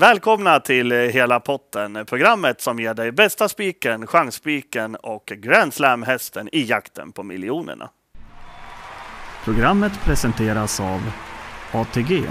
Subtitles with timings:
[0.00, 6.62] Välkomna till Hela potten, programmet som ger dig bästa spiken, chansspiken och Grand Slam-hästen i
[6.64, 7.90] jakten på miljonerna.
[9.44, 11.00] Programmet presenteras av
[11.72, 12.22] ATG.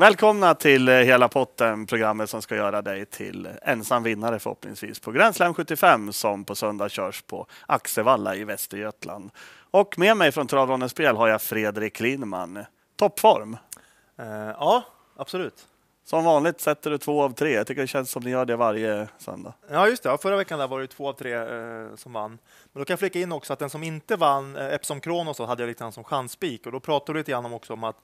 [0.00, 5.36] Välkomna till Hela potten, programmet som ska göra dig till ensam vinnare förhoppningsvis på Grand
[5.36, 9.30] Slam 75 som på söndag körs på Axevalla i Västergötland.
[9.70, 12.64] Och med mig från Travronens spel har jag Fredrik Lindman.
[12.96, 13.56] Toppform?
[14.20, 14.82] Uh, ja,
[15.16, 15.66] absolut.
[16.04, 17.52] Som vanligt sätter du två av tre.
[17.52, 19.52] Jag tycker det känns som ni gör det varje söndag.
[19.70, 20.18] Ja, just det.
[20.18, 22.38] Förra veckan där var det två av tre eh, som vann.
[22.72, 25.38] Men då kan jag flika in också att den som inte vann, eh, Epsom Kronos,
[25.38, 26.66] hade jag lite grann som chansspik.
[26.66, 27.96] Och då pratade du lite grann om också om att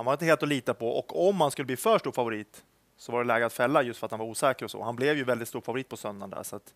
[0.00, 2.62] han var inte helt att lita på och om han skulle bli för stor favorit
[2.96, 4.82] så var det läge att fälla just för att han var osäker och så.
[4.82, 6.74] Han blev ju väldigt stor favorit på söndagen där så att,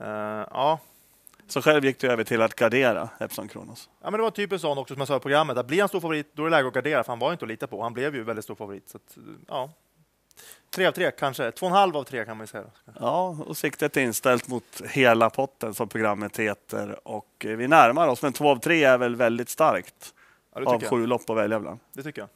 [0.00, 0.06] uh,
[0.50, 0.78] ja.
[1.46, 3.90] Så själv gick du över till att gardera Epson Kronos?
[4.02, 5.80] Ja, men det var typ en sån också som jag sa i programmet att blir
[5.80, 7.66] han stor favorit då är det läge att gardera för han var inte att lita
[7.66, 7.82] på.
[7.82, 9.16] Han blev ju väldigt stor favorit så att,
[9.48, 9.70] ja.
[10.70, 12.64] Tre av tre kanske, två och en halv av tre kan man säga.
[13.00, 18.22] Ja, och siktet är inställt mot hela potten som programmet heter och vi närmar oss,
[18.22, 20.14] men två av tre är väl väldigt starkt
[20.54, 21.80] ja, av sju lopp att välja bland.
[21.92, 22.28] Det tycker jag.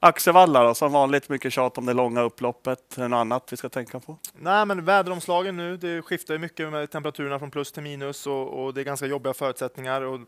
[0.00, 2.98] Axevalla då, som vanligt mycket tjat om det långa upploppet.
[2.98, 4.18] Är det något annat vi ska tänka på?
[4.32, 8.74] Nej, men väderomslagen nu, det skiftar mycket med temperaturerna från plus till minus och, och
[8.74, 10.02] det är ganska jobbiga förutsättningar.
[10.02, 10.20] Och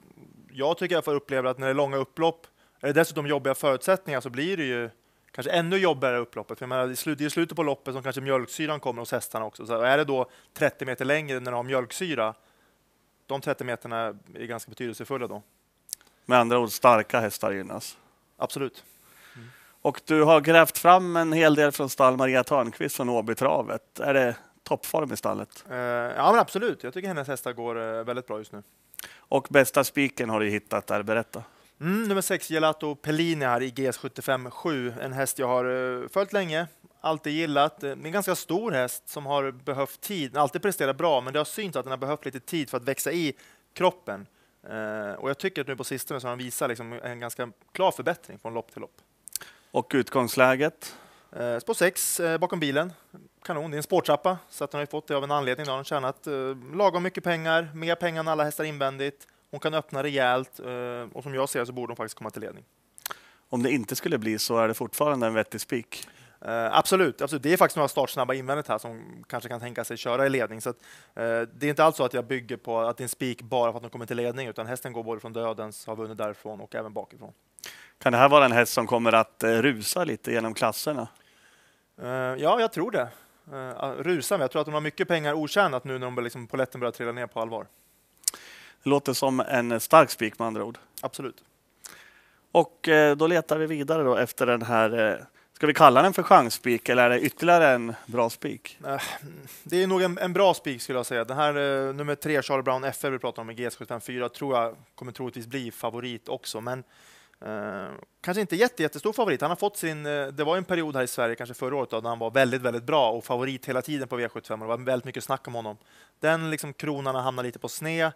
[0.51, 2.47] jag tycker jag får uppleva att när det är långa upplopp,
[2.81, 4.91] är det dessutom jobbiga förutsättningar så blir det ju
[5.31, 6.59] kanske ännu jobbigare upploppet.
[6.59, 9.45] För jag menar, det är i slutet på loppet som kanske mjölksyran kommer hos hästarna
[9.45, 9.67] också.
[9.67, 12.35] Så är det då 30 meter längre när de har mjölksyra,
[13.27, 15.43] de 30 meterna är ganska betydelsefulla då.
[16.27, 17.99] Med andra ord, starka hästar gynnas?
[18.37, 18.85] Absolut.
[19.83, 24.01] Och du har grävt fram en hel del från stall Maria Törnqvist från Åbytravet.
[24.01, 25.65] Är det toppform i stallet?
[25.71, 26.85] Uh, ja, men absolut.
[26.85, 28.63] Jag tycker hennes hästar går uh, väldigt bra just nu.
[29.17, 31.03] Och bästa spiken har du hittat där.
[31.03, 31.43] Berätta.
[31.81, 34.95] Mm, nummer 6, Gelato Pellini här i GS75 7.
[35.01, 36.67] En häst jag har uh, följt länge,
[37.01, 37.83] alltid gillat.
[37.83, 40.33] En ganska stor häst som har behövt tid.
[40.33, 42.77] Den alltid presterat bra, men det har synts att den har behövt lite tid för
[42.77, 43.35] att växa i
[43.75, 44.27] kroppen.
[45.19, 47.91] och jag tycker att nu på sistone så har han visat liksom en ganska klar
[47.91, 49.01] förbättring från lopp till lopp.
[49.71, 50.97] Och utgångsläget?
[51.33, 52.93] Eh, spår 6 eh, bakom bilen.
[53.43, 55.67] Kanon, det är en spårtrappa så att hon har fått det av en anledning.
[55.67, 59.27] Hon har tjänat eh, lagom mycket pengar, mer pengar än alla hästar invändigt.
[59.51, 62.43] Hon kan öppna rejält eh, och som jag ser så borde hon faktiskt komma till
[62.43, 62.65] ledning.
[63.49, 66.09] Om det inte skulle bli så är det fortfarande en vettig spik?
[66.47, 69.97] Uh, absolut, absolut, det är faktiskt några startsnabba invändigt här som kanske kan tänka sig
[69.97, 70.61] köra i ledning.
[70.61, 73.05] Så att, uh, det är inte alls så att jag bygger på att det är
[73.05, 75.87] en spik bara för att de kommer till ledning, utan hästen går både från dödens,
[75.87, 77.33] har vunnit därifrån och även bakifrån.
[78.03, 81.09] Kan det här vara en häst som kommer att uh, rusa lite genom klasserna?
[82.39, 83.09] ja, jag tror det.
[84.03, 86.81] rusa, men jag tror att de har mycket pengar otjänat nu när de liksom, poletten
[86.81, 87.67] börjar trilla ner på allvar.
[88.83, 90.79] Det låter som en stark spik med andra ord.
[91.01, 91.45] Absolut.
[92.53, 95.21] Och då letar vi vidare då efter den här
[95.61, 98.79] Ska vi kalla den för chansspik eller är det ytterligare en bra spik?
[98.87, 99.03] Eh,
[99.63, 101.25] det är nog en, en bra spik skulle jag säga.
[101.25, 104.77] Den här uh, nummer tre, Charlie Brown FR vi pratar om i GS754, tror jag
[104.95, 106.61] kommer troligtvis bli favorit också.
[106.61, 106.85] Men
[107.47, 107.91] uh,
[108.21, 109.41] kanske inte jätte, jättestor favorit.
[109.41, 111.91] Han har fått sin, uh, det var en period här i Sverige, kanske förra året,
[111.91, 114.79] då, han var väldigt, väldigt bra och favorit hela tiden på V75 och det var
[114.79, 115.77] väldigt mycket snack om honom.
[116.21, 118.13] Den liksom, kronan har hamnat lite på sned,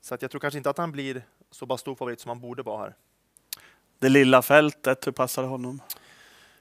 [0.00, 2.40] så att jag tror kanske inte att han blir så bara stor favorit som han
[2.40, 2.94] borde vara här.
[3.98, 5.80] Det lilla fältet, hur passar det honom?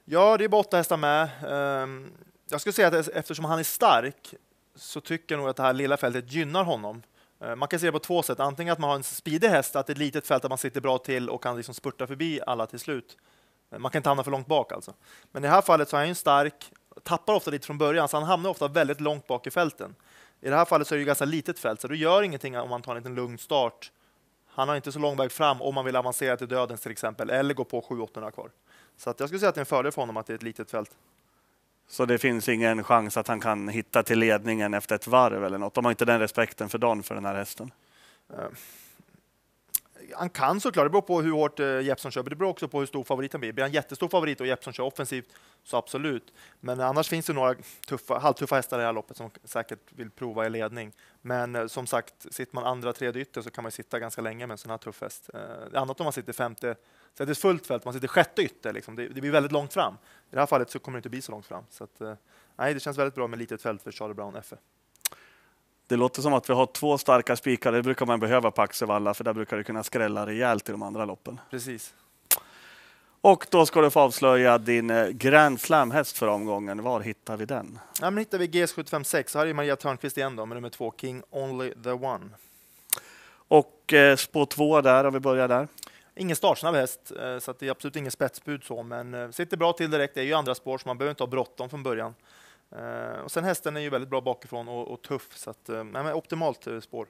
[0.06, 1.29] Ja, det är bara åtta hästar med.
[1.47, 2.11] Ehm,
[2.50, 4.33] jag skulle säga att eftersom han är stark
[4.75, 7.01] så tycker jag nog att det här lilla fältet gynnar honom.
[7.40, 8.40] Eh, man kan se det på två sätt.
[8.40, 10.58] Antingen att man har en speedig häst, att det är ett litet fält där man
[10.58, 13.18] sitter bra till och kan liksom spurta förbi alla till slut.
[13.72, 14.94] Eh, man kan inte hamna för långt bak alltså.
[15.31, 16.72] Men i det här fallet så är han ju stark,
[17.03, 19.96] tappar ofta lite från början, så han hamnar ofta väldigt långt bak i fälten.
[20.42, 22.70] I det här fallet så är det ganska litet fält, så det gör ingenting om
[22.70, 23.92] man tar en liten lugn start.
[24.48, 27.30] Han har inte så lång väg fram om man vill avancera till dödens till exempel,
[27.30, 28.52] eller gå på 7-800 kvar.
[28.98, 30.36] Så att jag skulle säga att det är en fördel för honom att det är
[30.36, 30.92] ett litet fält.
[31.88, 35.58] Så det finns ingen chans att han kan hitta till ledningen efter ett varv eller
[35.58, 35.74] något?
[35.74, 37.72] De har inte den respekten för Dan för den här hästen?
[38.34, 38.48] Uh,
[40.16, 42.50] han kan såklart, det beror på hur hårt eh, uh, Jeppson kör, men det beror
[42.50, 43.51] också på hur stor favoriten blir.
[43.51, 46.34] Blir han jättestor favorit och Jeppson kör offensivt, så absolut.
[46.60, 47.56] Men annars finns det några
[47.88, 50.92] tuffa, halvtuffa hästar i det här loppet som säkert vill prova i ledning.
[51.22, 54.48] Men uh, som sagt, sitter man andra, tredje ytter så kan man sitta ganska länge
[54.48, 55.30] med en sån här tuff häst.
[55.36, 56.75] Uh, annat om man sitter femte,
[57.18, 58.74] så det är fullt fält, man sitter sjätte ytter.
[58.74, 58.96] Liksom.
[58.96, 59.94] Det, det, blir väldigt långt fram.
[59.94, 61.64] I det här fallet så kommer det inte bli så långt fram.
[61.69, 62.02] Så att,
[62.56, 64.58] nej, det känns väldigt bra med litet fält för Charlie Brown FE.
[65.88, 67.72] Det låter som att vi har två starka spikar.
[67.72, 70.81] Det brukar man behöva på Axevalla, för där brukar det kunna skrälla rejält i de
[70.81, 71.40] andra loppen.
[71.50, 71.94] Precis.
[73.22, 76.84] Och då ska du få avslöja din eh, Grand Slam-häst för omgången.
[76.84, 77.80] Var hittar vi den?
[78.02, 80.94] Ja, men hittar vi GS756 så här är Maria Törnqvist igen då, med nummer två,
[80.98, 82.30] King Only the One.
[83.30, 85.68] Och eh, spår två där, om vi börjar där.
[86.18, 89.74] Ingen startsnabb häst, eh, så det är absolut ingen spetsbud så, men eh, sitter bra
[89.74, 90.16] till direkt.
[90.16, 92.16] Det är ju andra spår, så man behöver inte ha bråttom från början.
[92.72, 96.14] Eh, och sen hästen är ju väldigt bra bakifrån och, och tuff, så att, nej,
[96.14, 97.08] optimalt spår.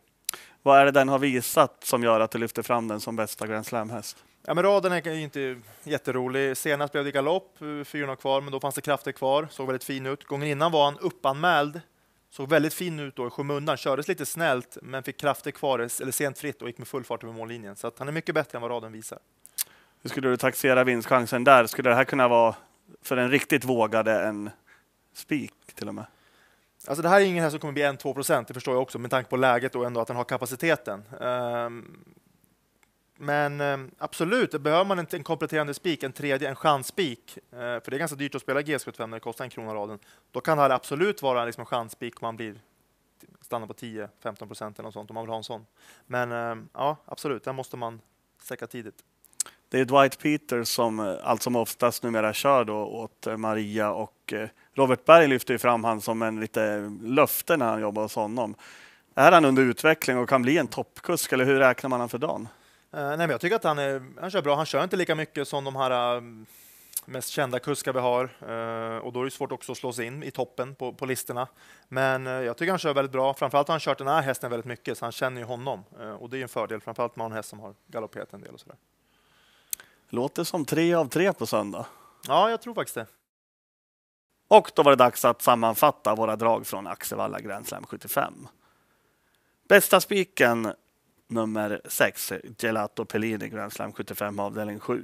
[0.63, 3.47] Vad är det den har visat som gör att du lyfter fram den som bästa
[3.47, 4.23] Grand Slam-häst?
[4.45, 6.57] Ja, men raden är ju inte jätterolig.
[6.57, 9.47] Senast blev det galopp, 400 kvar, men då fanns det krafter kvar.
[9.51, 10.23] Såg väldigt fin ut.
[10.23, 11.81] Gången innan var han uppanmäld.
[12.37, 13.77] Såg väldigt fin ut då i skymundan.
[13.77, 17.23] Kördes lite snällt, men fick krafter kvar, eller sent fritt och gick med full fart
[17.23, 17.75] över mållinjen.
[17.75, 19.19] Så han är mycket bättre än vad raden visar.
[20.01, 21.67] Hur skulle du taxera vinstchansen där?
[21.67, 22.55] Skulle det här kunna vara
[23.01, 24.49] för en riktigt vågade en
[25.13, 26.05] spik till och med?
[26.87, 28.99] Alltså det här är ingen häst som kommer bli 1-2 procent, det förstår jag också
[28.99, 31.03] med tanke på läget och ändå att den har kapaciteten.
[31.19, 32.03] Um,
[33.17, 37.37] men eh, absolut, behöver man inte en kompletterande spik, en tredje, en chansspik.
[37.51, 39.99] Eh, för det är ganska dyrt att spela G75 när det kostar en krona raden.
[40.31, 42.55] Då kan det här absolut vara liksom en chansspik om man blir
[43.41, 45.65] stannar på 10-15 procent eller något sånt om man vill ha en sån.
[46.05, 48.01] Men eh, ja, absolut, den måste man
[48.41, 49.03] säkra tidigt.
[49.69, 54.33] Det är Dwight Peter som allt som oftast numera kör då åt Maria och
[54.73, 58.55] Robert Berg lyfter ju fram han som en lite löfte när han jobbar hos honom.
[59.15, 62.17] Är han under utveckling och kan bli en toppkusk eller hur räknar man han för
[62.17, 62.47] dagen?
[62.93, 64.55] Uh, nej, men jag tycker att han, är, han kör bra.
[64.55, 66.23] Han kör inte lika mycket som de här uh,
[67.05, 70.05] mest kända kuskar vi har uh, och då är det svårt också att slå sig
[70.05, 71.47] in i toppen på, på listorna.
[71.87, 73.33] Men jag tycker han kör väldigt bra.
[73.33, 75.83] Framförallt har han kört den här hästen väldigt mycket så han känner ju honom
[76.19, 76.81] och det är en fördel.
[76.81, 78.77] Framförallt med en häst som har galopperat en del och sådär.
[80.09, 81.85] Låter som tre av tre på söndag.
[82.27, 83.05] Ja, jag tror faktiskt det.
[84.47, 88.47] Och då var det dags att sammanfatta våra drag från Axevalla Grand Slam 75.
[89.67, 90.73] Bästa spiken
[91.27, 95.03] nummer 6, Gelato Pellini Grand Slam 75 avdelning 7.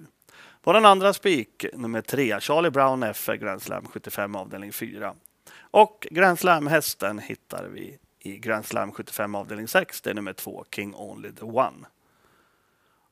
[0.63, 5.15] Vår andra spik nummer 3, Charlie Brown F Grand Slam 75 avdelning 4.
[5.71, 10.01] Och Grand Slam-hästen hittar vi i Grand Slam 75 avdelning 6.
[10.01, 11.85] Det är nummer 2, King Only the One.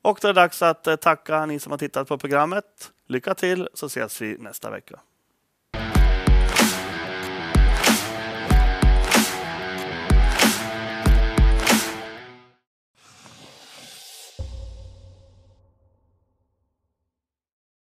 [0.02, 2.92] Och det är dags att eh, tacka ni som har tittat på programmet.
[3.08, 5.00] Lycka till så ses vi nästa vecka.